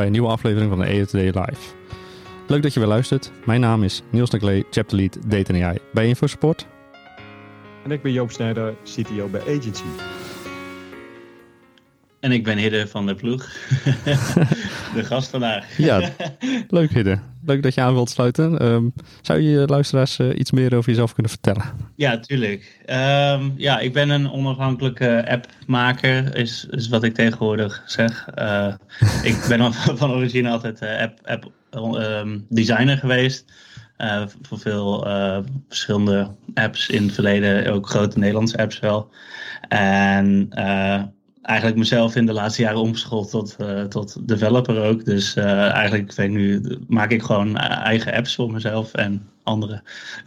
[0.00, 1.74] bij een nieuwe aflevering van de Today Live.
[2.46, 3.30] Leuk dat je weer luistert.
[3.44, 6.66] Mijn naam is Niels Naglee, Chapter Lead Data AI bij InfoSupport.
[7.84, 9.84] En ik ben Joop Snijder, CTO bij Agency.
[12.20, 13.44] En ik ben Hidde van de ploeg.
[14.94, 15.78] de gast vandaag.
[15.78, 16.10] Ja,
[16.68, 17.18] leuk Hidde.
[17.44, 18.66] Leuk dat je aan wilt sluiten.
[18.66, 21.64] Um, zou je luisteraars uh, iets meer over jezelf kunnen vertellen?
[21.96, 22.80] Ja, tuurlijk.
[22.86, 28.28] Um, ja, ik ben een onafhankelijke appmaker, is, is wat ik tegenwoordig zeg.
[28.38, 28.74] Uh,
[29.22, 31.50] ik ben van origine altijd uh, app, app
[31.94, 33.44] um, designer geweest.
[34.42, 35.06] Voor veel
[35.68, 39.10] verschillende apps in het verleden, ook grote Nederlandse apps wel.
[39.68, 40.48] En
[41.42, 43.56] eigenlijk mezelf in de laatste jaren omgeschoold tot,
[43.88, 45.04] tot developer ook.
[45.04, 49.82] Dus eigenlijk weet nu, maak ik gewoon eigen apps voor mezelf en anderen.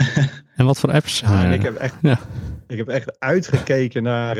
[0.55, 1.19] en wat voor apps?
[1.19, 2.19] Ja, ik, heb echt, ja.
[2.67, 4.35] ik heb echt uitgekeken naar,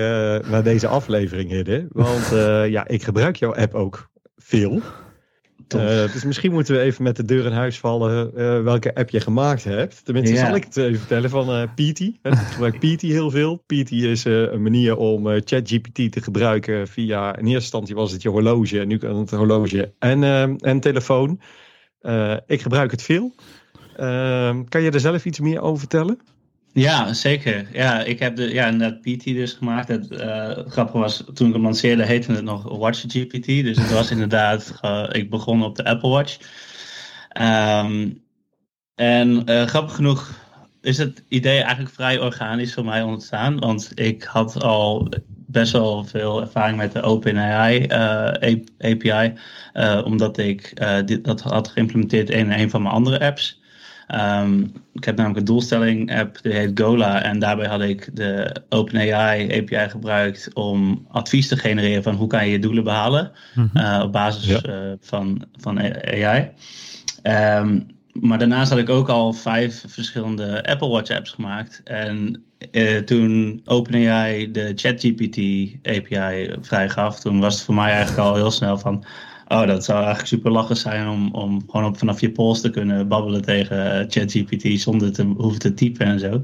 [0.50, 1.88] naar deze aflevering, Hidde.
[1.92, 2.28] Want
[2.70, 4.82] ja, ik gebruik jouw app ook veel.
[5.76, 9.10] Uh, dus misschien moeten we even met de deur in huis vallen uh, welke app
[9.10, 10.06] je gemaakt hebt.
[10.06, 10.46] Tenminste, ja.
[10.46, 12.00] zal ik het even vertellen van uh, PT.
[12.00, 13.64] Ik gebruik PT heel veel.
[13.66, 18.30] PT is een manier om ChatGPT te gebruiken via, in eerste instantie was het je
[18.30, 20.24] horloge, en nu kan het horloge en,
[20.58, 21.42] en telefoon.
[22.46, 23.34] ik gebruik het veel.
[24.70, 26.20] kan je er zelf iets meer over vertellen?
[26.74, 27.68] Ja, zeker.
[27.72, 29.88] Ja, ik heb de, ja, PT dus gemaakt.
[29.88, 33.46] Het uh, grappige was, toen ik hem lanceerde, heette het nog Watch GPT.
[33.46, 36.38] Dus het was inderdaad, uh, ik begon op de Apple Watch.
[37.42, 38.22] Um,
[38.96, 40.42] en uh, grappig genoeg
[40.82, 43.60] is het idee eigenlijk vrij organisch voor mij ontstaan.
[43.60, 45.10] Want ik had al
[45.48, 47.88] best wel veel ervaring met de OpenAI
[48.80, 49.34] API.
[50.04, 53.62] omdat ik dit, dat had geïmplementeerd in een van mijn andere apps.
[54.08, 57.22] Um, ik heb namelijk een doelstelling app, die heet Gola.
[57.22, 62.46] En daarbij had ik de OpenAI API gebruikt om advies te genereren van hoe kan
[62.46, 63.32] je je doelen behalen.
[63.56, 63.82] Mm -hmm.
[63.82, 64.62] uh, op basis ja.
[64.70, 66.50] uh, van, van AI.
[67.24, 71.82] Um, maar daarnaast had ik ook al vijf verschillende Apple Watch apps gemaakt.
[71.84, 75.38] En uh, toen OpenAI de ChatGPT
[75.84, 79.06] API vrijgaf, toen was het voor mij eigenlijk al heel snel van
[79.54, 82.70] Oh, dat zou eigenlijk super lachen zijn om, om gewoon op, vanaf je pols te
[82.70, 86.42] kunnen babbelen tegen ChatGPT zonder te hoeven te typen en zo.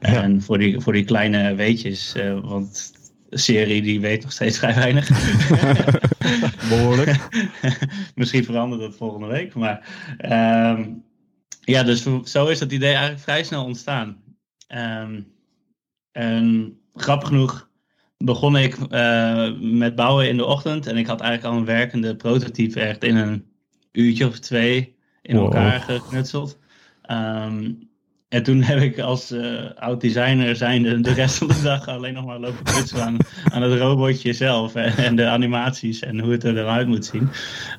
[0.00, 0.22] Ja.
[0.22, 2.92] En voor die, voor die kleine weetjes, uh, want
[3.30, 5.08] serie die weet nog steeds vrij weinig.
[6.68, 7.28] Behoorlijk.
[8.14, 9.54] Misschien verandert dat volgende week.
[9.54, 9.88] Maar
[10.78, 11.04] um,
[11.60, 14.16] ja, dus zo is dat idee eigenlijk vrij snel ontstaan.
[14.74, 15.26] Um,
[16.12, 17.70] en grappig genoeg
[18.24, 20.86] begon ik uh, met bouwen in de ochtend.
[20.86, 23.44] En ik had eigenlijk al een werkende prototype echt in een
[23.92, 25.44] uurtje of twee in wow.
[25.44, 26.58] elkaar geknutseld.
[27.10, 27.90] Um,
[28.32, 32.14] en toen heb ik als uh, oud designer zijnde de rest van de dag alleen
[32.14, 36.32] nog maar lopen knutselen aan, aan het robotje zelf en, en, de animaties en hoe
[36.32, 37.28] het er dan uit moet zien.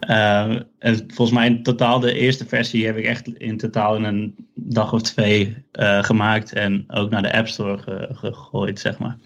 [0.10, 4.04] Uh, en volgens mij in totaal de eerste versie heb ik echt in totaal in
[4.04, 8.98] een dag of twee uh, gemaakt en ook naar de App Store ge gegooid, zeg
[8.98, 9.18] maar.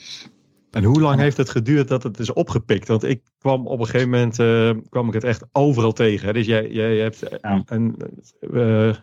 [0.78, 2.88] En hoe lang heeft het geduurd dat het is opgepikt?
[2.88, 6.28] Want ik kwam op een gegeven moment uh, kwam ik het echt overal tegen.
[6.28, 6.34] Hè?
[6.34, 7.64] Dus jij, jij hebt ja.
[7.66, 7.96] een,
[8.42, 8.94] uh,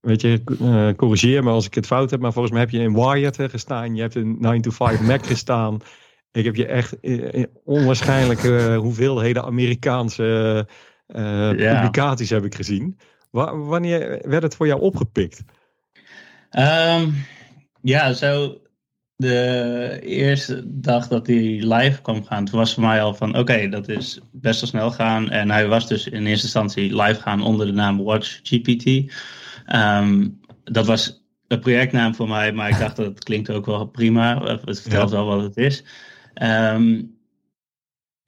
[0.00, 2.78] weet je, uh, corrigeer me als ik het fout heb, maar volgens mij heb je
[2.78, 3.94] in Wired gestaan.
[3.94, 5.78] Je hebt in 9 to 5 Mac gestaan.
[6.32, 6.96] Ik heb je echt
[7.64, 10.66] onwaarschijnlijke hoeveelheden Amerikaanse
[11.06, 11.74] ja.
[11.74, 12.98] publicaties heb ik gezien.
[13.30, 15.44] W wanneer werd het voor jou opgepikt?
[16.58, 17.14] Um,
[17.80, 18.58] ja, zo
[19.18, 23.38] de eerste dag dat hij live kwam gaan, toen was voor mij al van oké,
[23.38, 25.30] okay, dat is best wel snel gaan.
[25.30, 29.12] En hij was dus in eerste instantie live gaan onder de naam Watch GPT.
[29.74, 33.86] Um, dat was een projectnaam voor mij, maar ik dacht dat het klinkt ook wel
[33.86, 34.42] prima.
[34.42, 35.16] Het vertelt ja.
[35.16, 35.84] wel wat het is.
[36.42, 37.17] Um,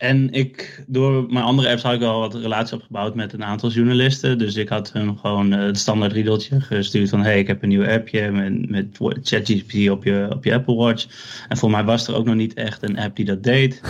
[0.01, 3.71] en ik, door mijn andere apps had ik al wat relatie opgebouwd met een aantal
[3.71, 4.39] journalisten.
[4.39, 7.23] Dus ik had hun gewoon het standaard riedeltje gestuurd van...
[7.23, 11.07] hey, ik heb een nieuw appje met, met ChatGPT op je, op je Apple Watch.
[11.49, 13.81] En voor mij was er ook nog niet echt een app die dat deed.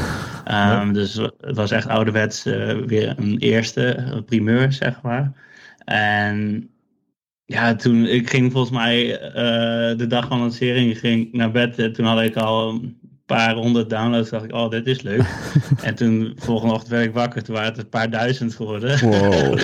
[0.51, 5.33] Um, dus het was echt ouderwets uh, weer een eerste, een primeur, zeg maar.
[5.85, 6.71] En
[7.45, 11.95] ja, toen, ik ging volgens mij uh, de dag van lancering ging naar bed.
[11.95, 12.81] Toen had ik al
[13.37, 14.31] paar honderd downloads.
[14.31, 15.23] dacht ik, oh, dit is leuk.
[15.83, 17.43] en toen, volgende ochtend werd ik wakker.
[17.43, 18.99] Toen waren het een paar duizend geworden.
[19.01, 19.59] Wow.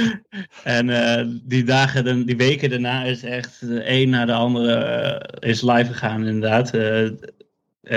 [0.78, 5.50] en uh, die dagen, die weken daarna is echt de een na de andere uh,
[5.50, 6.74] is live gegaan inderdaad.
[6.74, 7.08] Uh,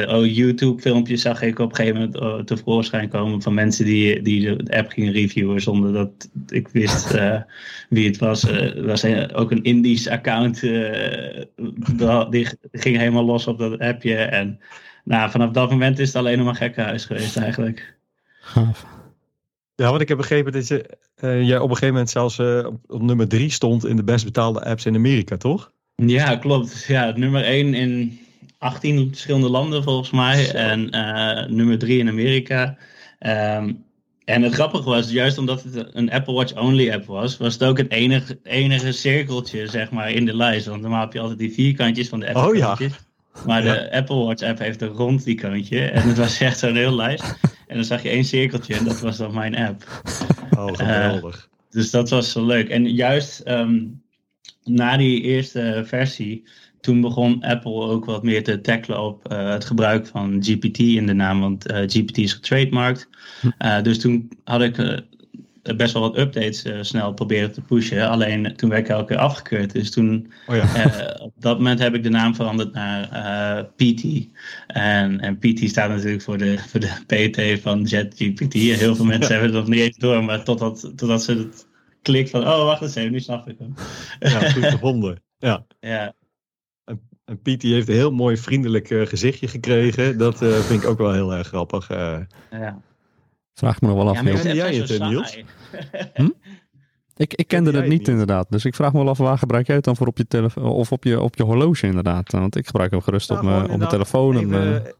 [0.07, 4.55] oh, YouTube-filmpjes zag ik op een gegeven moment uh, tevoorschijn komen van mensen die, die
[4.55, 7.41] de app gingen reviewen zonder dat ik wist uh,
[7.89, 8.43] wie het was.
[8.43, 10.59] Uh, er was een, ook een Indisch account,
[12.29, 14.15] die ging helemaal los op dat appje.
[14.15, 14.59] En
[15.05, 17.95] nou, vanaf dat moment is het alleen nog maar gekkenhuis geweest eigenlijk.
[18.39, 18.85] Gaaf.
[19.75, 23.01] Ja, want ik heb begrepen dat je, jij op een gegeven moment zelfs op, op
[23.01, 25.71] nummer drie stond in de best betaalde apps in Amerika, toch?
[25.95, 26.85] Ja, klopt.
[26.87, 28.19] Ja, nummer één in
[28.57, 30.51] 18 verschillende landen volgens mij.
[30.53, 32.77] En uh, nummer 3 in Amerika.
[33.19, 33.83] Um,
[34.25, 37.63] en het grappige was, juist omdat het een Apple Watch only app was, was het
[37.63, 40.65] ook het enige, enige cirkeltje zeg maar in de lijst.
[40.65, 42.77] Want normaal heb je altijd die vierkantjes van de Apple oh, ja.
[43.45, 43.91] Maar de.
[43.91, 45.81] Apple Watch app heeft een rond die kantje.
[45.81, 47.23] En het was echt zo'n heel lijst.
[47.67, 50.01] En dan zag je één cirkeltje en dat was dan mijn app.
[50.57, 51.35] Oh, geweldig.
[51.35, 52.69] Uh, dus dat was zo leuk.
[52.69, 54.01] En juist um,
[54.63, 56.43] na die eerste versie
[56.81, 61.05] toen begon Apple ook wat meer te tackelen op uh, het gebruik van GPT in
[61.05, 63.09] de naam, want uh, GPT is getrademarkt.
[63.59, 65.03] Uh, dus toen had ik
[65.77, 68.09] best wel wat updates snel proberen te pushen.
[68.09, 69.71] Alleen toen werd ik elke keer afgekeurd.
[69.71, 71.17] Dus toen, oh ja.
[71.21, 74.03] op dat moment heb ik de naam veranderd naar PT.
[74.67, 78.53] En, en PT staat natuurlijk voor de, voor de PT van JetGPT.
[78.53, 81.67] En heel veel mensen hebben het nog niet eens door, maar totdat, totdat ze het
[82.01, 83.73] klikt van, oh wacht eens even, nu snap ik hem.
[84.19, 85.23] Ja, goed gevonden.
[85.37, 85.65] Ja.
[85.79, 86.13] ja.
[87.25, 90.17] En die heeft een heel mooi vriendelijk uh, gezichtje gekregen.
[90.17, 91.91] Dat uh, vind ik ook wel heel erg grappig.
[91.91, 92.19] Uh.
[92.51, 92.81] Ja.
[93.55, 94.43] Vraag me nog wel af.
[94.43, 95.43] Ja, jij het, Niels?
[96.13, 96.29] hm?
[97.15, 98.45] Ik, ik kende het niet, niet, inderdaad.
[98.49, 100.63] Dus ik vraag me wel af, waar gebruik jij het dan voor op je telefoon
[100.63, 102.31] of op je, op je horloge inderdaad?
[102.31, 104.37] Want ik gebruik hem gerust nou, op, mijn, op mijn telefoon.
[104.37, 104.95] Even, en,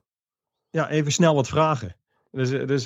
[0.70, 1.96] ja, even snel wat vragen.
[2.32, 2.86] Dus, dus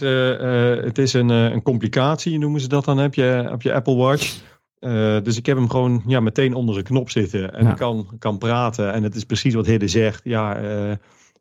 [0.86, 4.42] het is een, een complicatie, noemen ze dat dan, heb je, op je Apple Watch.
[4.80, 7.74] Uh, dus ik heb hem gewoon ja, meteen onder een knop zitten en ja.
[7.74, 8.94] kan, kan praten.
[8.94, 10.22] En het is precies wat Hidde zegt.
[10.24, 10.92] Ja, uh,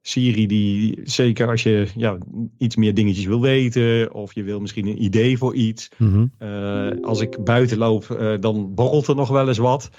[0.09, 2.19] Siri, die, zeker als je ja,
[2.59, 5.91] iets meer dingetjes wil weten, of je wil misschien een idee voor iets.
[5.97, 6.33] Mm -hmm.
[6.49, 9.91] uh, als ik buiten loop, dan borrelt er nog wel eens wat.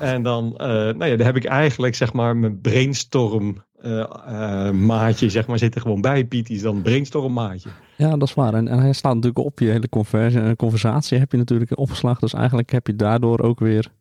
[0.00, 5.46] en dan, nou ja, dan heb ik eigenlijk zeg maar mijn brainstorm uh, maatje, zeg
[5.46, 6.24] maar, zit er gewoon bij.
[6.24, 7.68] Piet is dan brainstorm maatje.
[7.96, 8.54] Ja, dat is waar.
[8.54, 12.20] En, en hij staat natuurlijk op je hele conversie, conversatie heb je natuurlijk opgeslagen.
[12.20, 13.92] Dus eigenlijk heb je daardoor ook weer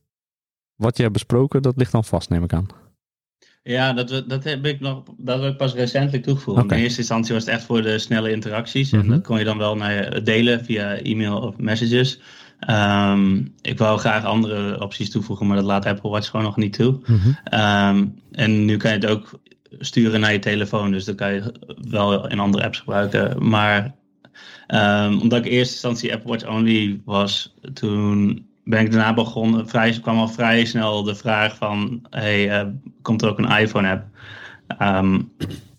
[0.75, 2.67] wat je hebt besproken, dat ligt dan vast, neem ik aan.
[3.69, 6.63] Ja, dat, dat heb ik nog, dat heb ik pas recentelijk toegevoegd.
[6.63, 6.77] Okay.
[6.77, 8.91] In eerste instantie was het echt voor de snelle interacties.
[8.91, 9.09] Mm -hmm.
[9.09, 12.19] En dat kon je dan wel naar delen via e-mail of messages.
[12.69, 16.73] Um, ik wou graag andere opties toevoegen, maar dat laat Apple Watch gewoon nog niet
[16.73, 16.99] toe.
[17.05, 17.59] Mm -hmm.
[17.59, 19.39] um, en nu kan je het ook
[19.79, 20.91] sturen naar je telefoon.
[20.91, 21.53] Dus dan kan je
[21.89, 23.49] wel in andere apps gebruiken.
[23.49, 23.95] Maar
[24.67, 29.67] um, omdat ik in eerste instantie Apple Watch only was, toen ben ik daarna begonnen.
[29.67, 32.71] Vrij, kwam al vrij snel de vraag van: hey, uh,
[33.01, 34.05] komt er ook een iPhone-app?
[34.81, 35.31] Um,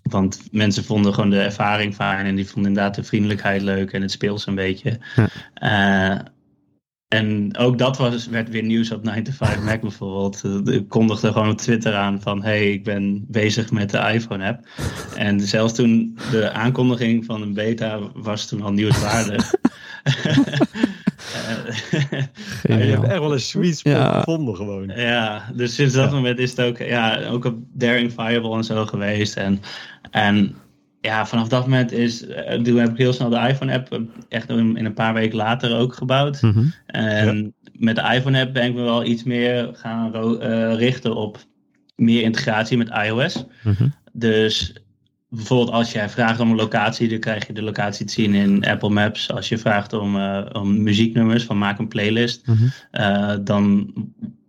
[0.02, 4.02] want mensen vonden gewoon de ervaring fijn en die vonden inderdaad de vriendelijkheid leuk en
[4.02, 4.98] het speels een beetje.
[5.16, 6.14] Ja.
[6.14, 6.20] Uh,
[7.08, 10.68] en ook dat was, werd weer nieuws op 9 to 5 Mac bijvoorbeeld.
[10.68, 12.42] Ik kondigde gewoon op Twitter aan van...
[12.42, 14.68] hey, ik ben bezig met de iPhone-app.
[15.16, 19.52] En zelfs toen de aankondiging van een beta was toen al nieuwswaardig.
[22.62, 24.18] ja, je hebt echt wel een sweet spot ja.
[24.18, 24.92] gevonden gewoon.
[24.96, 26.14] Ja, dus sinds dat ja.
[26.14, 29.36] moment is het ook, ja, ook op Daring Fireball en zo geweest.
[29.36, 29.60] En,
[30.10, 30.56] en
[31.00, 32.26] ja, vanaf dat moment is,
[32.62, 35.94] toen heb ik heel snel de iPhone-app echt in, in, een paar weken later ook
[35.94, 36.42] gebouwd.
[36.42, 36.72] Mm -hmm.
[36.86, 37.70] En ja.
[37.72, 41.38] met de iPhone-app ben ik me wel iets meer gaan uh, richten op
[41.96, 43.44] meer integratie met iOS.
[43.62, 43.94] Mm -hmm.
[44.12, 44.74] Dus
[45.30, 48.64] bijvoorbeeld als jij vraagt om een locatie, dan krijg je de locatie te zien in
[48.64, 49.30] Apple Maps.
[49.30, 53.44] Als je vraagt om, uh, om muzieknummers, van maak een playlist, mm -hmm.
[53.44, 53.92] dan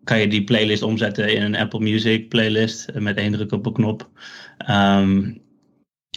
[0.03, 3.73] kan je die playlist omzetten in een Apple Music playlist met één druk op een
[3.73, 4.09] knop.
[4.69, 5.41] Um,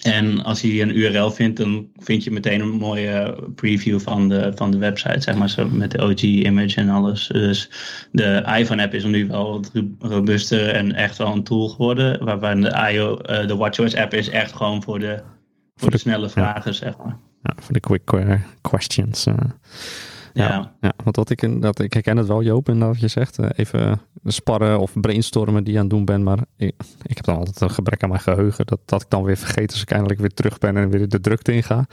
[0.04, 4.52] en als je een URL vindt, dan vind je meteen een mooie preview van de,
[4.54, 7.26] van de website, zeg maar, zo met de OG-image en alles.
[7.26, 7.70] Dus
[8.12, 12.90] de iPhone-app is nu wel wat robuuster en echt wel een tool geworden, waarbij de,
[12.92, 15.24] IO, uh, de WatchOS-app is echt gewoon voor de, voor,
[15.76, 16.76] voor de, de, snelle vragen, ja.
[16.76, 17.16] zeg maar.
[17.42, 19.26] Ja, voor de quick uh, questions.
[19.26, 19.34] Uh.
[20.34, 20.72] Ja, ja.
[20.80, 24.00] ja, want dat ik, dat, ik herken het wel, Joop, en dat je zegt, even
[24.24, 26.24] sparren of brainstormen die je aan het doen bent.
[26.24, 28.66] Maar ik, ik heb dan altijd een gebrek aan mijn geheugen.
[28.66, 31.20] Dat, dat ik dan weer vergeet als ik eindelijk weer terug ben en weer de
[31.20, 31.86] drukte inga.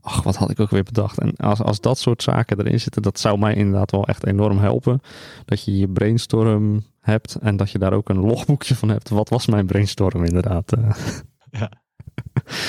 [0.00, 1.18] Ach, wat had ik ook weer bedacht.
[1.18, 4.58] En als, als dat soort zaken erin zitten, dat zou mij inderdaad wel echt enorm
[4.58, 5.00] helpen.
[5.44, 9.08] Dat je je brainstorm hebt en dat je daar ook een logboekje van hebt.
[9.08, 10.72] Wat was mijn brainstorm inderdaad?
[11.50, 11.70] Ja.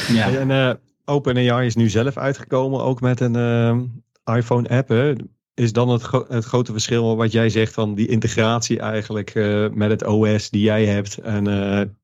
[0.08, 0.30] ja.
[0.30, 0.74] En uh,
[1.06, 3.84] OpenAI is nu zelf uitgekomen, ook met een uh,
[4.28, 5.16] iPhone-app.
[5.54, 9.90] Is dan het, het, grote verschil wat jij zegt van die integratie eigenlijk uh, met
[9.90, 11.44] het OS die jij hebt en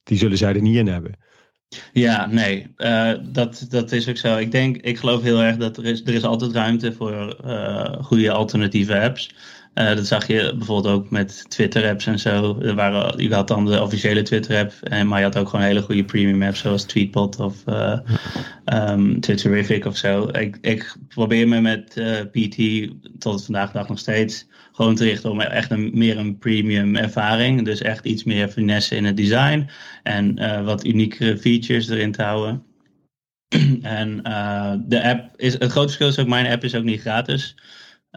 [0.04, 1.12] die zullen zij er niet in hebben?
[1.94, 4.38] Ja, nee, uh, dat, dat is ook zo.
[4.38, 7.36] Ik denk, ik geloof heel erg dat er is, er is altijd ruimte voor
[8.02, 9.36] goede alternatieve apps.
[9.76, 12.60] Uh, dat zag je bijvoorbeeld ook met Twitter-apps en zo.
[12.62, 14.74] Er waren, je had dan de officiële Twitter-app,
[15.06, 18.00] maar je had ook gewoon hele goede premium-apps zoals Tweetbot of uh,
[19.20, 20.28] Twitterific of zo.
[20.28, 22.02] Ik, ik probeer me met
[22.32, 22.88] PT
[23.20, 26.96] tot vandaag de dag nog steeds gewoon te richten om echt een, meer een premium
[26.96, 27.66] ervaring.
[27.66, 29.70] Dus echt iets meer finesse in het design
[30.04, 32.64] en wat unieke features erin te houden.
[33.82, 34.18] en
[34.88, 37.56] de app is, het grote verschil is ook, mijn app is ook niet gratis.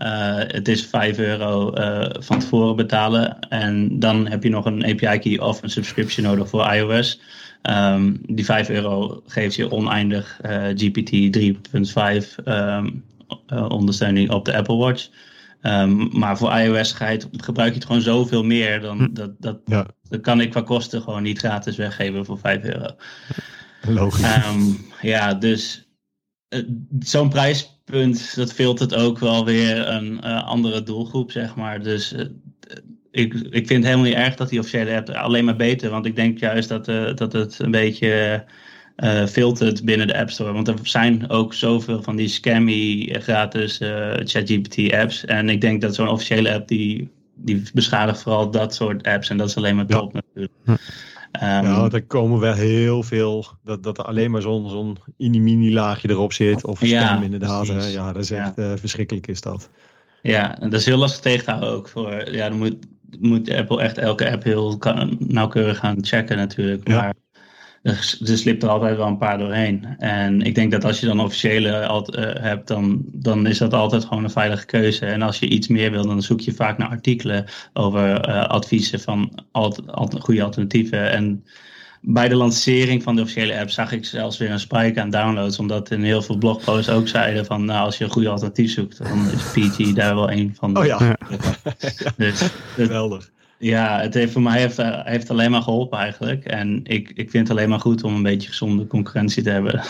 [0.02, 1.70] Uh, het is 5 euro
[2.18, 3.38] van tevoren betalen.
[3.48, 7.20] En dan heb je nog een API-key of een subscription nodig voor iOS.
[7.62, 10.40] Um, die 5 euro geeft je oneindig
[10.74, 13.04] GPT 3.5 um,
[13.68, 15.08] ondersteuning op de Apple Watch.
[15.62, 16.92] Um, maar voor iOS
[17.36, 18.80] gebruik je het gewoon zoveel meer.
[18.80, 19.12] Dan, hm.
[19.12, 19.86] dat, dat, ja.
[20.08, 22.88] dat kan ik qua kosten gewoon niet gratis weggeven voor 5 euro.
[23.88, 24.26] Logisch.
[25.00, 25.85] Ja, dus
[26.98, 31.82] zo'n prijspunt, dat filtert ook wel weer een uh, andere doelgroep, zeg maar.
[31.82, 32.20] Dus uh,
[33.10, 35.90] ik, ik vind het helemaal niet erg dat die officiële app alleen maar beter.
[35.90, 36.84] Want ik denk juist dat,
[37.16, 38.44] dat het een beetje
[38.96, 40.52] uh, filtert binnen de App Store.
[40.52, 45.24] Want er zijn ook zoveel van die scammy eh, gratis uh, ChatGPT apps.
[45.24, 49.28] En ik denk dat zo'n officiële app die, die beschadigt vooral dat soort apps.
[49.28, 50.20] En dat is alleen maar top ja.
[50.24, 50.80] natuurlijk.
[51.32, 56.10] Ja, er komen wel heel veel, dat, dat er alleen maar zo'n zo'n mini laagje
[56.10, 56.64] erop zit.
[56.64, 57.66] Of ja, inderdaad.
[57.92, 58.76] Ja, dat is echt ja.
[58.76, 59.70] verschrikkelijk is dat.
[60.22, 61.88] Ja, en dat is heel lastig tegen te houden ook.
[61.88, 62.76] Voor, ja, dan moet,
[63.18, 64.78] moet Apple echt elke app heel
[65.18, 66.88] nauwkeurig gaan checken natuurlijk.
[66.88, 67.14] Maar
[67.86, 69.86] er, er slipt er altijd wel een paar doorheen.
[69.98, 73.72] En ik denk dat als je dan officiële alt, uh, hebt, dan, dan is dat
[73.72, 75.06] altijd gewoon een veilige keuze.
[75.06, 79.00] En als je iets meer wil, dan zoek je vaak naar artikelen over uh, adviezen
[79.00, 81.10] van alt, alt, goede alternatieven.
[81.10, 81.44] En
[82.00, 85.58] bij de lancering van de officiële app zag ik zelfs weer een spike aan downloads.
[85.58, 88.98] Omdat in heel veel blogposts ook zeiden van nou, als je een goede alternatief zoekt,
[88.98, 90.76] dan is PT daar wel een van.
[90.78, 91.16] Oh ja.
[92.16, 93.34] dus, Geweldig.
[93.58, 96.44] Ja, het heeft voor mij heeft, eh, heeft alleen maar geholpen eigenlijk.
[96.44, 99.82] En ik, ik vind het alleen maar goed om een beetje gezonde concurrentie te hebben.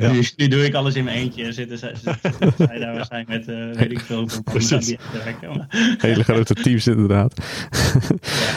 [0.00, 0.12] Ja.
[0.12, 1.52] nu, nu, doe ik alles in mijn eentje.
[1.52, 1.94] Zitten zij,
[2.56, 4.28] zij daar waarschijnlijk met, uh, weet ik veel,
[5.98, 7.34] Hele grote teams inderdaad.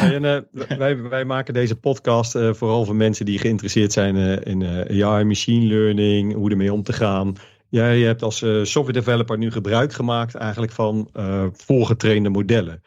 [0.01, 4.44] ja, en, uh, wij, wij maken deze podcast uh, vooral voor mensen die geïnteresseerd zijn
[4.44, 4.63] in
[5.03, 7.36] AI, machine learning, hoe ermee om te gaan.
[7.70, 11.10] Jij hebt als software developer nu gebruik gemaakt eigenlijk van
[11.53, 12.82] voorgetrainde modellen.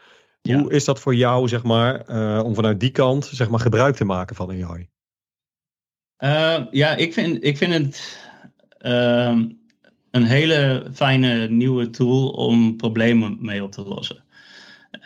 [0.53, 3.97] Hoe is dat voor jou, zeg maar, uh, om vanuit die kant zeg maar, gebruik
[3.97, 4.89] te maken van AI?
[6.19, 8.19] Uh, eh, ja, ik vind, ik vind het
[8.81, 9.39] uh,
[10.11, 14.25] een hele fijne nieuwe tool om problemen mee op te lossen.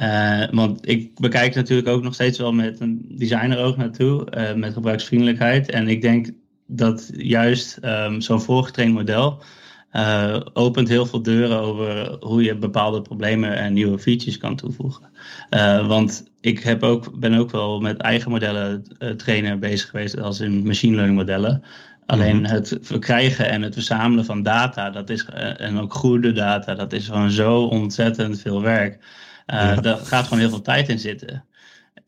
[0.01, 4.27] Uh, want ik bekijk natuurlijk ook nog steeds wel met een designeroog naartoe,
[4.57, 5.71] met gebruiksvriendelijkheid.
[5.71, 6.31] En ik denk
[6.67, 9.43] dat juist um, zo'n voorgetraind model
[9.93, 15.11] uh, opent heel veel deuren over hoe je bepaalde problemen en nieuwe features kan toevoegen.
[15.51, 20.21] Uh, want ik heb ook, ben ook wel met eigen modellen uh, trainen bezig geweest
[20.21, 21.63] als in machine learning modellen.
[22.07, 22.45] Alleen -hmm.
[22.45, 25.25] het verkrijgen en het verzamelen van data, dat is,
[25.57, 28.99] en ook goede data, dat is gewoon zo ontzettend veel werk.
[29.47, 29.75] Ja.
[29.75, 31.45] Daar gaat gewoon heel veel tijd in zitten.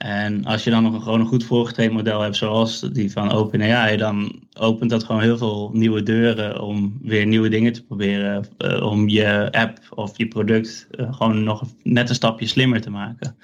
[0.04, 3.30] En als je dan nog een, gewoon een goed voorgetraind model hebt, zoals die van
[3.30, 8.46] OpenAI, dan opent dat gewoon heel veel nieuwe deuren om weer nieuwe dingen te proberen.
[8.58, 12.90] Uh, om je app of je product uh, gewoon nog net een stapje slimmer te
[12.90, 13.36] maken.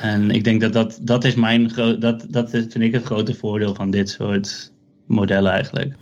[0.00, 1.68] En ik denk dat dat, dat is mijn
[1.98, 4.72] dat, dat vind ik het grote voordeel van dit soort
[5.06, 5.94] modellen eigenlijk.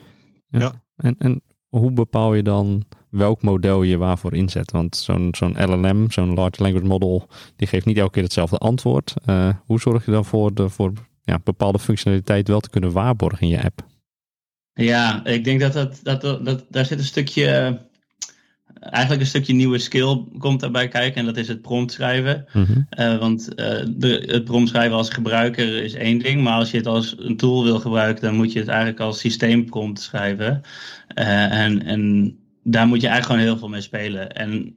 [0.49, 0.83] Ja.
[0.97, 2.85] En, en hoe bepaal je dan
[3.17, 4.71] welk model je waarvoor inzet.
[4.71, 9.15] Want zo'n zo'n LLM, zo'n Large Language Model, die geeft niet elke keer hetzelfde antwoord.
[9.27, 10.93] Uh, hoe zorg je dan voor, de, voor
[11.23, 13.87] ja, bepaalde functionaliteit wel te kunnen waarborgen in je app?
[14.73, 17.79] Ja, ik denk dat, dat, dat, dat daar zit een stukje,
[18.81, 21.21] eigenlijk een stukje nieuwe skill komt daarbij kijken.
[21.21, 22.45] En dat is het prompt schrijven.
[22.53, 22.87] Mm -hmm.
[22.99, 23.57] uh, want uh,
[23.89, 26.43] de, het prompt schrijven als gebruiker is één ding.
[26.43, 29.19] Maar als je het als een tool wil gebruiken, dan moet je het eigenlijk als
[29.19, 30.63] systeemprompt schrijven.
[31.15, 32.35] en, en
[32.69, 34.33] daar moet je eigenlijk gewoon heel veel mee spelen.
[34.33, 34.77] En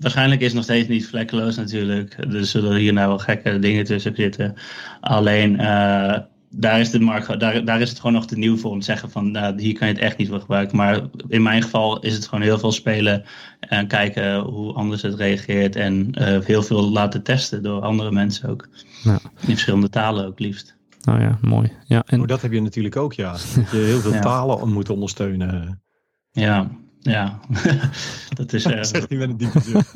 [0.00, 2.16] waarschijnlijk is het nog steeds niet vlekkeloos natuurlijk.
[2.18, 4.54] Er zullen hier nou wel gekke dingen tussen zitten.
[5.00, 6.16] Alleen uh,
[6.50, 8.84] daar, is de markt, daar, daar is het gewoon nog te nieuw voor om te
[8.84, 10.76] zeggen van nou, hier kan je het echt niet voor gebruiken.
[10.76, 13.24] Maar in mijn geval is het gewoon heel veel spelen
[13.60, 15.76] en kijken hoe anders het reageert.
[15.76, 18.68] En uh, heel veel laten testen door andere mensen ook.
[19.02, 19.18] Ja.
[19.40, 20.76] In verschillende talen ook liefst.
[21.02, 21.72] Nou ja, mooi.
[21.86, 22.20] Ja, en...
[22.20, 23.30] Oh, dat heb je natuurlijk ook, ja.
[23.32, 25.82] Dat je heel veel talen moet ondersteunen.
[26.30, 26.70] Ja,
[27.04, 27.40] ja.
[28.38, 28.64] dat is...
[28.74, 28.82] Uh...
[28.82, 29.94] Zegt hij met een diepe zucht.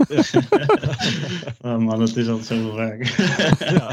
[1.67, 3.07] oh man, dat is altijd zoveel werk.
[3.59, 3.91] ja,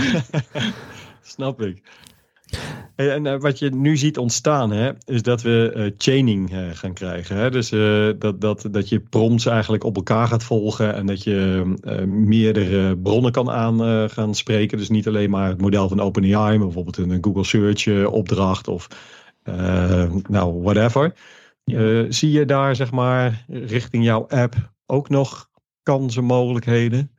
[1.21, 1.81] snap ik.
[2.95, 6.93] En uh, wat je nu ziet ontstaan, hè, is dat we uh, chaining uh, gaan
[6.93, 7.35] krijgen.
[7.35, 7.51] Hè?
[7.51, 7.69] Dus
[8.19, 11.63] dat, dat, dat je prompts eigenlijk op elkaar gaat volgen en dat je
[12.07, 14.77] meerdere bronnen kan aan gaan spreken.
[14.77, 18.87] Dus niet alleen maar het model van OpenAI, maar bijvoorbeeld een Google Search opdracht of
[20.27, 21.13] nou, whatever.
[22.09, 25.49] Zie je daar, zeg maar, richting jouw app ook nog
[25.83, 27.09] kansen, mogelijkheden?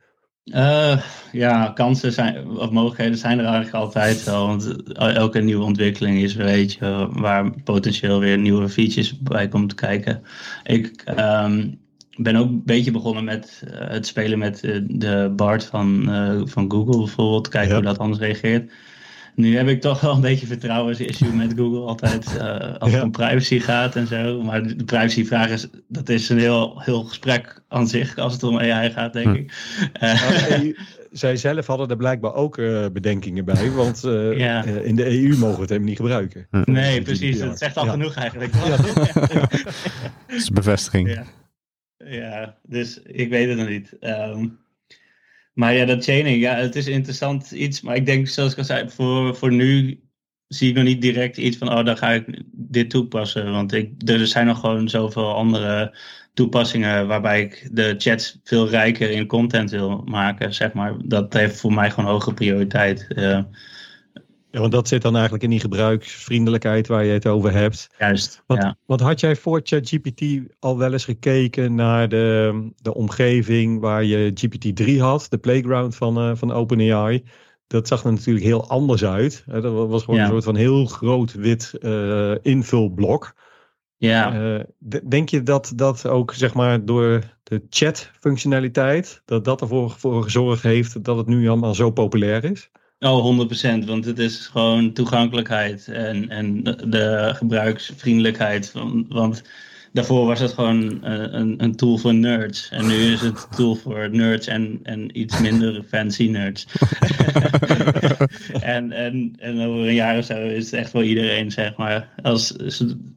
[0.43, 1.01] Uh,
[1.31, 4.47] ja, kansen zijn, of mogelijkheden zijn er eigenlijk altijd wel.
[4.47, 10.21] Want elke nieuwe ontwikkeling is weer eentje waar potentieel weer nieuwe features bij komt kijken.
[10.63, 11.79] Ik um,
[12.17, 16.03] ben ook een beetje begonnen met uh, het spelen met uh, de BART van,
[16.45, 17.47] van Google bijvoorbeeld.
[17.47, 17.75] Kijken ja.
[17.75, 18.71] hoe dat anders reageert.
[19.37, 23.11] Nu heb ik toch wel een beetje vertrouwensissue met Google altijd uh, als het om
[23.11, 24.41] privacy gaat en zo.
[24.43, 28.57] Maar de privacyvraag is, dat is een heel, heel gesprek aan zich als het om
[28.57, 29.33] AI gaat, denk hm.
[29.33, 29.51] ik.
[30.01, 30.73] Uh,
[31.11, 34.01] zij zelf hadden er blijkbaar ook uh, bedenkingen bij, want
[34.35, 34.63] ja.
[34.63, 36.47] in de EU mogen we het helemaal niet gebruiken.
[36.63, 37.39] Nee, precies.
[37.39, 37.91] Dat zegt al ja.
[37.91, 38.53] genoeg eigenlijk.
[38.53, 38.77] Ja.
[40.27, 41.25] dat is bevestiging.
[41.97, 42.57] Ja.
[42.63, 43.97] dus ik weet het nog niet.
[44.01, 44.59] Um,
[45.57, 47.81] maar ja, dat chaining, ja, het is interessant iets.
[47.81, 50.01] Maar ik denk, zoals ik al zei, voor, voor nu
[50.47, 53.51] zie ik nog niet direct iets van, oh, dan ga ik dit toepassen.
[53.51, 55.97] Want ik, er zijn nog gewoon zoveel andere
[56.33, 60.95] toepassingen waarbij ik de chats veel rijker in content wil maken, zeg maar.
[61.05, 63.07] Dat heeft voor mij gewoon hoge prioriteit.
[63.09, 63.43] Uh,
[64.51, 67.89] ja, want dat zit dan eigenlijk in die gebruiksvriendelijkheid waar je het over hebt.
[67.99, 68.43] Juist.
[68.45, 68.77] Want, ja.
[68.85, 70.23] want had jij voor ChatGPT
[70.59, 76.29] al wel eens gekeken naar de, de omgeving waar je GPT-3 had, de playground van,
[76.29, 77.23] uh, van OpenAI?
[77.67, 79.43] Dat zag er natuurlijk heel anders uit.
[79.47, 83.33] Dat was gewoon een soort van heel groot wit uh, invulblok.
[83.97, 84.55] Ja.
[84.55, 84.63] Uh,
[85.09, 90.63] denk je dat dat ook zeg maar door de chat-functionaliteit, dat dat ervoor voor gezorgd
[90.63, 92.69] heeft dat het nu allemaal zo populair is?
[92.99, 93.47] Oh,
[93.81, 93.85] 100%.
[93.85, 98.69] Want het is gewoon toegankelijkheid en, en de gebruiksvriendelijkheid.
[98.69, 99.43] Van, want
[99.93, 102.69] daarvoor was het gewoon een, een tool voor nerds.
[102.69, 106.65] En nu is het een tool voor nerds en, en iets minder fancy nerds.
[108.61, 112.09] en, en, en over een jaar of zo is het echt voor iedereen, zeg maar.
[112.21, 112.53] Als,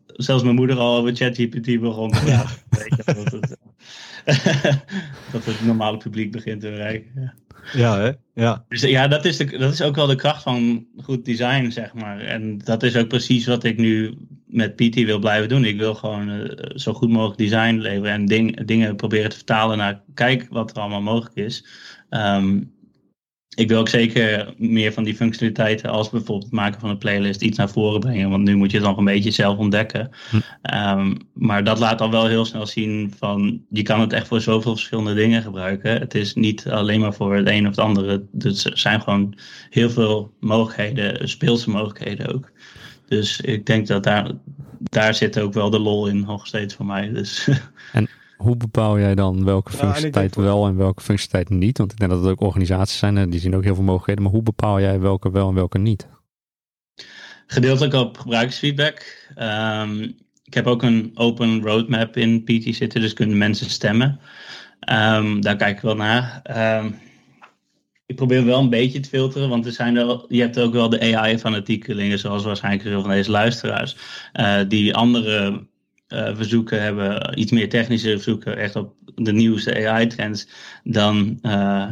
[0.07, 2.57] zelfs mijn moeder al over ChatGPT begon te praten.
[2.69, 3.57] Weet je, dat, het,
[5.33, 7.11] dat het normale publiek begint te bereiken.
[7.15, 7.35] Ja.
[7.73, 8.15] Ja?
[8.35, 8.65] Ja.
[8.69, 11.95] Dus ja, dat is, de, dat is ook wel de kracht van goed design, zeg
[11.95, 12.21] maar.
[12.21, 15.65] En dat is ook precies wat ik nu met PT wil blijven doen.
[15.65, 19.79] Ik wil gewoon uh, zo goed mogelijk design leveren en ding, dingen proberen te vertalen
[19.79, 21.67] naar kijk wat er allemaal mogelijk is.
[22.11, 22.73] Um,
[23.61, 27.43] ik wil ook zeker meer van die functionaliteiten als bijvoorbeeld het maken van een playlist
[27.43, 28.31] iets naar voren brengen.
[28.31, 30.11] Want nu moet je het nog een beetje zelf ontdekken.
[30.31, 30.37] Hm.
[30.99, 34.41] Um, maar dat laat al wel heel snel zien van je kan het echt voor
[34.41, 35.99] zoveel verschillende dingen gebruiken.
[35.99, 38.25] Het is niet alleen maar voor het een of het andere.
[38.33, 39.39] Dus er zijn gewoon
[39.71, 42.51] heel veel mogelijkheden, speelse mogelijkheden ook.
[43.09, 44.31] Dus ik denk dat daar,
[44.79, 47.09] daar zit ook wel de lol in nog steeds voor mij.
[47.13, 47.49] Dus.
[47.93, 48.09] En
[48.41, 51.79] hoe bepaal jij dan welke functionaliteit wel en welke functionaliteit niet?
[51.79, 54.23] Want ik denk dat het ook organisaties zijn en die zien ook heel veel mogelijkheden.
[54.23, 56.09] Maar hoe bepaal jij welke wel en welke niet?
[57.47, 59.27] Gedeeltelijk op gebruiksfeedback.
[59.39, 60.01] Um,
[60.45, 64.21] ik heb ook een open roadmap in PT zitten, dus kunnen mensen stemmen.
[64.91, 66.43] Um, daar kijk ik wel naar.
[66.83, 66.99] Um,
[68.07, 70.89] ik probeer wel een beetje te filteren, want er zijn er, je hebt ook wel
[70.89, 73.97] de AI-fanatiekelingen, zoals waarschijnlijk veel van deze luisteraars,
[74.33, 75.67] uh, die andere
[76.11, 80.49] uh, verzoeken hebben, iets meer technische verzoeken, echt op de nieuwste AI-trends,
[80.85, 81.91] dan uh,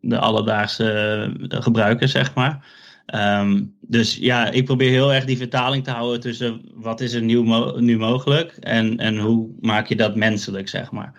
[0.00, 2.66] de alledaagse gebruikers, zeg maar.
[3.14, 7.22] Um, dus ja, ik probeer heel erg die vertaling te houden tussen wat is er
[7.22, 11.12] nieuw nu mogelijk en, en hoe maak je dat menselijk, zeg maar.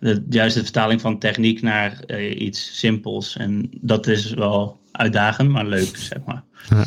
[0.00, 3.36] De juiste vertaling van techniek naar iets simpels.
[3.36, 6.42] En dat is wel uitdagend, maar leuk, zeg maar.
[6.68, 6.84] Ja.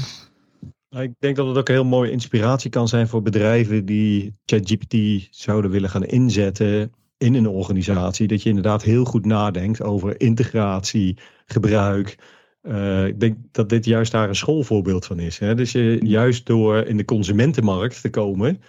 [0.91, 4.35] Nou, ik denk dat het ook een heel mooie inspiratie kan zijn voor bedrijven die
[4.45, 8.27] ChatGPT zouden willen gaan inzetten in een organisatie.
[8.27, 12.17] Dat je inderdaad heel goed nadenkt over integratie, gebruik.
[12.63, 15.37] Uh, ik denk dat dit juist daar een schoolvoorbeeld van is.
[15.39, 15.55] Hè?
[15.55, 18.61] Dus je, juist door in de consumentenmarkt te komen,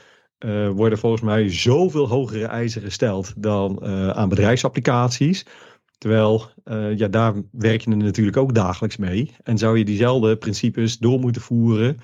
[0.45, 5.47] uh, worden volgens mij zoveel hogere eisen gesteld dan uh, aan bedrijfsapplicaties.
[6.03, 6.51] Terwijl
[6.97, 9.35] ja, daar werk je natuurlijk ook dagelijks mee.
[9.43, 11.97] En zou je diezelfde principes door moeten voeren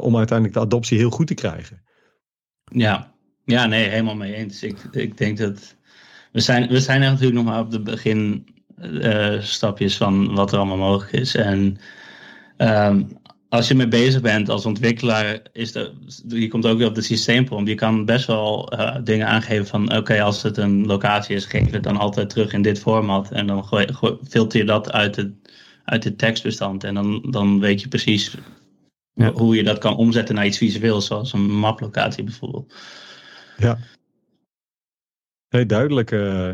[0.00, 1.82] om uiteindelijk de adoptie heel goed te krijgen.
[2.64, 4.62] Ja, ja nee, helemaal mee eens.
[4.62, 5.76] Ik, ik denk dat
[6.32, 8.46] we zijn, we zijn natuurlijk nog maar op de begin
[8.78, 11.34] uh, stapjes van wat er allemaal mogelijk is.
[11.34, 11.78] En
[12.58, 13.20] um,
[13.52, 15.92] als je mee bezig bent als ontwikkelaar, is de,
[16.28, 17.68] je komt ook weer op de systeemprompt.
[17.68, 21.70] Je kan best wel uh, dingen aangeven van oké, als het een locatie is, geef
[21.70, 23.30] het dan altijd terug in dit format.
[23.30, 23.66] En dan
[24.28, 25.32] filter je dat uit het,
[25.84, 26.84] uit het tekstbestand.
[26.84, 28.36] En dan, dan weet je precies
[29.14, 29.32] ja.
[29.32, 32.74] hoe je dat kan omzetten naar iets visueels, zoals een maplocatie bijvoorbeeld.
[33.56, 33.78] Ja.
[35.48, 36.10] Hey, duidelijk.
[36.10, 36.52] Uh...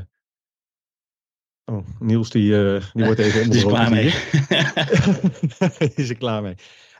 [1.64, 4.06] Oh, Niels die, uh, die wordt even onder Is klaar mee.
[5.94, 6.54] is er klaar mee.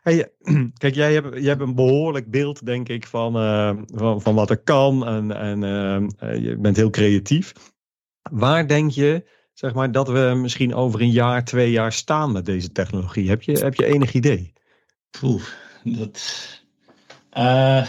[0.08, 0.30] Hey,
[0.78, 4.50] kijk, jij hebt, jij hebt een behoorlijk beeld, denk ik, van, uh, van, van wat
[4.50, 5.06] er kan.
[5.06, 5.62] En, en
[6.22, 7.52] uh, je bent heel creatief.
[8.30, 12.46] Waar denk je, zeg maar, dat we misschien over een jaar, twee jaar staan met
[12.46, 13.28] deze technologie?
[13.28, 14.52] Heb je, heb je enig idee?
[15.20, 15.42] Poeh,
[15.84, 16.48] dat.
[17.38, 17.86] Uh,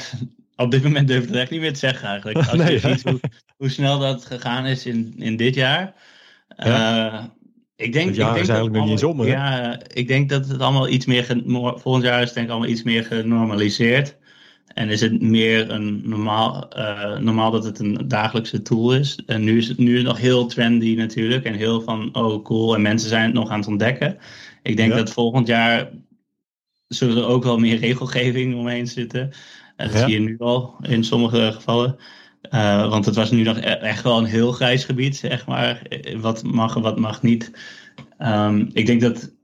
[0.55, 2.37] op dit moment durf ik het echt niet meer te zeggen eigenlijk.
[2.49, 3.19] Als nee, je ziet hoe,
[3.57, 5.93] hoe, snel dat gegaan is in, in dit jaar.
[6.57, 7.33] Ja.
[7.79, 9.27] Ik denk, het jaar ik denk is eigenlijk nog niet zomer.
[9.27, 11.41] Ja, ik denk dat het allemaal iets meer.
[11.75, 14.17] Volgend jaar is het denk ik allemaal iets meer genormaliseerd.
[14.73, 19.19] En is het meer een normaal, uh, normaal dat het een dagelijkse tool is.
[19.25, 21.45] En nu is het nu nog heel trendy natuurlijk.
[21.45, 22.75] En heel van, oh cool.
[22.75, 24.17] En mensen zijn het nog aan het ontdekken.
[24.63, 25.89] Ik denk dat volgend jaar
[26.87, 29.31] zullen er ook wel meer regelgeving omheen zitten.
[29.75, 31.97] Dat zie je nu al in sommige gevallen.
[32.51, 35.81] Uh, want het was nu nog e-, echt wel een heel grijs gebied, zeg maar.
[36.17, 37.51] Wat mag en wat mag niet.
[38.19, 39.37] Um, ik denk dat.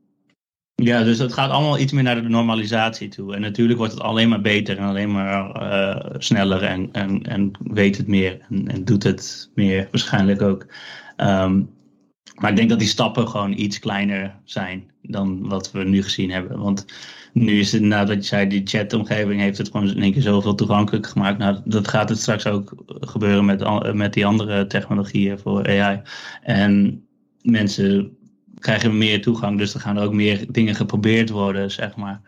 [0.75, 3.35] Ja, dus het gaat allemaal iets meer naar de normalisatie toe.
[3.35, 7.51] En natuurlijk wordt het alleen maar beter en alleen maar uh, sneller en, en, en
[7.59, 10.65] weet het meer en, en doet het meer waarschijnlijk ook.
[11.17, 11.69] Um,
[12.35, 16.31] maar ik denk dat die stappen gewoon iets kleiner zijn dan wat we nu gezien
[16.31, 16.59] hebben.
[16.59, 16.85] Want
[17.33, 20.55] nu is het nadat je zei, die chatomgeving heeft het gewoon in één keer zoveel
[20.55, 21.37] toegankelijk gemaakt.
[21.37, 26.01] Nou, dat gaat het straks ook gebeuren met, met die andere technologieën voor AI.
[26.41, 27.03] En
[27.41, 28.17] mensen
[28.59, 32.21] krijgen meer toegang, dus er gaan er ook meer dingen geprobeerd worden, zeg maar.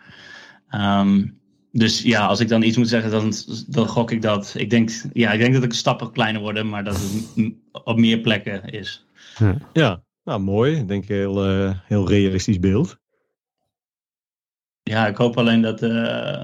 [0.72, 1.38] Um,
[1.72, 3.34] dus ja, als ik dan iets moet zeggen, dan,
[3.68, 4.54] dan gok ik dat.
[4.58, 8.20] Ik denk, ja, ik denk dat de stappen kleiner worden, maar dat het op meer
[8.20, 9.06] plekken is.
[9.74, 10.76] Ja, nou mooi.
[10.76, 12.98] Ik denk heel, uh, heel realistisch beeld.
[14.84, 15.84] Ja, ik hoop alleen dat.
[15.84, 16.42] Uh,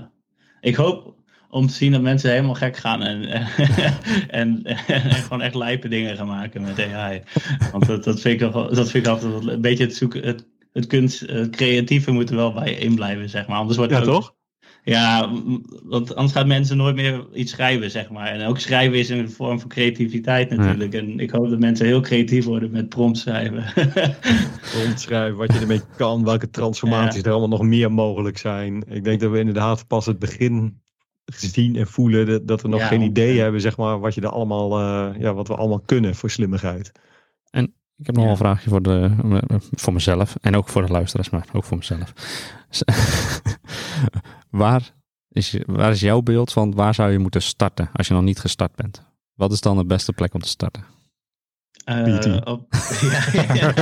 [0.62, 1.16] ik hoop
[1.50, 3.24] om te zien dat mensen helemaal gek gaan en,
[4.28, 7.22] en, en, gewoon echt lijpe dingen gaan maken met AI.
[7.72, 10.24] Want dat, dat, vind, ik, dat vind ik altijd een beetje het zoeken.
[10.24, 13.58] Het, het kunst, het creatieve moet er wel bij in blijven, zeg maar.
[13.58, 14.33] Anders wordt ja, het ook, toch?
[14.86, 15.32] Ja,
[15.84, 18.28] want anders gaan mensen nooit meer iets schrijven, zeg maar.
[18.28, 20.94] En ook schrijven is een vorm van creativiteit natuurlijk.
[20.94, 23.64] En ik hoop dat mensen heel creatief worden met prompt schrijven.
[24.72, 28.84] prompt schrijven, wat je ermee kan, welke transformaties er allemaal nog meer mogelijk zijn.
[28.88, 30.82] Ik denk dat we inderdaad pas het begin
[31.26, 34.80] zien en voelen dat we nog geen idee hebben, zeg maar, wat je er allemaal,
[34.80, 36.92] uh, ja, wat we allemaal kunnen voor slimmigheid.
[37.50, 39.12] En ik heb nog een vraagje voor, de,
[39.72, 42.14] voor mezelf en ook voor de luisteraars, maar ook voor mezelf.
[44.56, 44.94] Waar
[45.30, 48.40] is, waar is jouw beeld van waar zou je moeten starten als je nog niet
[48.40, 49.04] gestart bent?
[49.34, 50.86] Wat is dan de beste plek om te starten?
[51.90, 52.68] Uh, op,
[53.34, 53.74] ja, ja.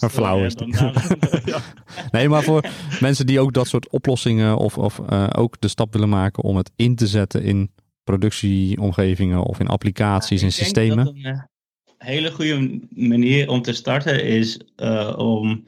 [0.10, 0.54] Flauw is
[2.10, 2.64] Nee, maar voor
[3.00, 6.56] mensen die ook dat soort oplossingen of, of uh, ook de stap willen maken om
[6.56, 7.70] het in te zetten in
[8.04, 11.06] productieomgevingen of in applicaties en systemen.
[11.06, 11.40] een uh,
[11.98, 14.60] hele goede manier om te starten is
[15.16, 15.64] om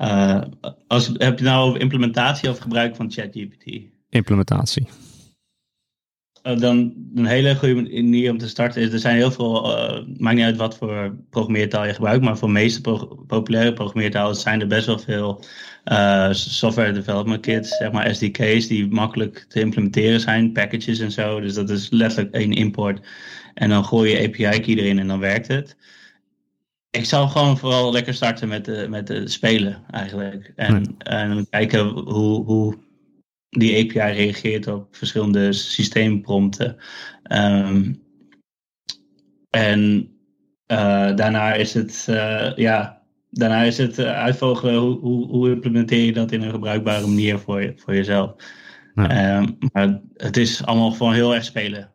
[0.00, 0.42] uh,
[0.86, 3.80] als, heb je nou over implementatie of gebruik van ChatGPT?
[4.08, 4.88] Implementatie.
[6.42, 10.06] Uh, dan een hele goede manier om te starten is, er zijn heel veel, uh,
[10.16, 12.80] maakt niet uit wat voor programmeertaal je gebruikt, maar voor de meeste
[13.26, 15.44] populaire programmeertalen zijn er best wel veel
[16.30, 21.40] software development kits, zeg maar SDK's, die makkelijk te implementeren zijn, packages en zo.
[21.40, 23.06] Dus dat is letterlijk één import.
[23.54, 25.76] En dan gooi je API key erin en dan werkt het
[26.98, 30.52] ik zou gewoon vooral lekker starten met, de, met de spelen eigenlijk.
[30.56, 32.78] En, en kijken hoe, hoe
[33.48, 36.76] die API reageert op verschillende systeemprompten.
[37.32, 38.02] Um,
[39.50, 40.10] en
[40.66, 46.04] uh, daarna is het, uh, ja, daarna is het uh, uitvogelen hoe, hoe, hoe, implementeer
[46.04, 48.34] je dat in een gebruikbare manier voor, je, voor jezelf.
[48.94, 51.92] Um, maar het is allemaal gewoon heel erg spelen.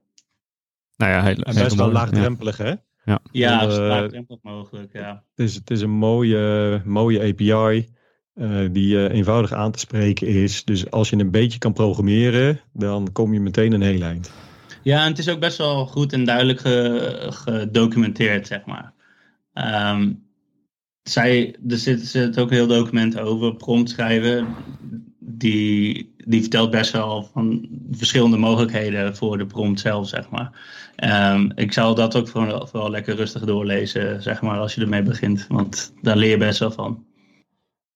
[0.96, 2.74] Nou ja, heel, en best wel laagdrempelig, hè?
[3.06, 4.94] Ja, ja zo laagdrempelig mogelijk.
[4.94, 5.24] Ja.
[5.36, 7.88] Het, is, het is een mooie, mooie API
[8.36, 10.64] uh, eh, die uh, eenvoudig aan te spreken is.
[10.64, 14.32] Dus als je een beetje kan programmeren, dan kom je meteen een heel eind.
[14.82, 16.60] Ja, en het is ook best wel goed en duidelijk
[17.34, 18.94] gedocumenteerd, zeg maar.
[19.54, 20.24] Um,
[21.04, 24.48] zij, er zit, zit ook een heel document over prompt schrijven.
[25.26, 30.52] Die, die vertelt best wel van verschillende mogelijkheden voor de prompt zelf, zeg maar.
[31.34, 35.04] Um, ik zou dat ook vooral, vooral lekker rustig doorlezen, zeg maar, als je ermee
[35.04, 35.48] begint.
[35.48, 37.06] Want daar leer je best wel van.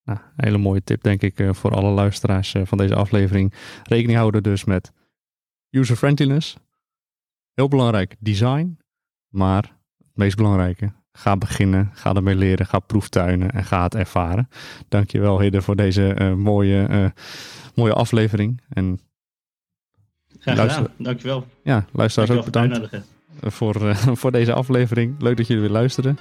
[0.04, 3.54] Nou, hele mooie tip denk ik voor alle luisteraars van deze aflevering.
[3.84, 4.92] Rekening houden dus met
[5.70, 6.58] user-friendliness.
[7.54, 8.78] Heel belangrijk, design.
[9.28, 9.64] Maar
[9.98, 14.50] het meest belangrijke, ga beginnen, ga ermee leren, ga proeftuinen en ga het ervaren.
[14.90, 17.14] Dankjewel Hidde voor deze mooie,
[17.76, 18.62] mooie aflevering.
[18.70, 19.00] En
[20.40, 20.82] Graag luister...
[20.82, 21.46] gedaan, dankjewel.
[21.64, 22.90] Ja, luisteraars ook bedankt
[23.42, 25.16] voor, uh, voor deze aflevering.
[25.20, 26.18] Leuk dat jullie weer luisteren.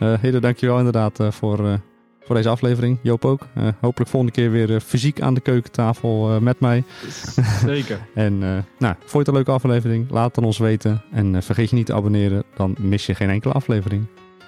[0.00, 1.80] Uh, Hidde, dankjewel inderdaad uh, voor,
[2.20, 2.98] voor deze aflevering.
[3.02, 3.46] Joop ook.
[3.80, 6.84] hopelijk volgende keer weer fysiek aan de keukentafel met mij.
[7.64, 7.98] Zeker.
[8.14, 8.38] en
[8.78, 10.10] nou, vond je het een leuke aflevering?
[10.10, 11.02] Laat het ons weten.
[11.12, 14.06] En vergeet je niet te abonneren, dan mis je geen enkele aflevering.